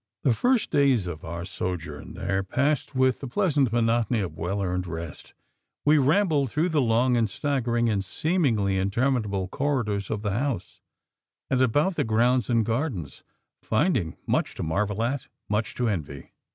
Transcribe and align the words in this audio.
The 0.23 0.33
first 0.33 0.71
days 0.71 1.05
of 1.05 1.23
our 1.23 1.45
sojourn 1.45 2.15
there 2.15 2.41
passed 2.41 2.95
with 2.95 3.19
the 3.19 3.27
pleasant 3.27 3.71
monotony 3.71 4.19
of 4.21 4.35
well 4.35 4.59
earned 4.63 4.87
rest; 4.87 5.35
we 5.85 5.99
rambled 5.99 6.49
through 6.49 6.69
the 6.69 6.81
long 6.81 7.15
and 7.15 7.29
straggling 7.29 7.87
and 7.87 8.03
seemingly 8.03 8.79
interminable 8.79 9.47
corridors 9.47 10.09
of 10.09 10.23
the 10.23 10.31
house, 10.31 10.81
and 11.51 11.61
about 11.61 11.97
the 11.97 12.03
grounds 12.03 12.49
and 12.49 12.65
gardens, 12.65 13.21
finding 13.61 14.17
much 14.25 14.55
to 14.55 14.63
marvel 14.63 15.03
at, 15.03 15.27
much 15.47 15.75
to 15.75 15.87
envy. 15.87 16.31